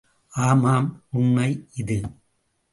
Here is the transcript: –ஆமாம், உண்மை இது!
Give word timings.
–ஆமாம், 0.45 0.87
உண்மை 1.11 1.49
இது! 1.73 1.99